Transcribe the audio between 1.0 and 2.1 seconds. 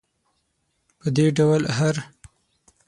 دې ډول دی هر.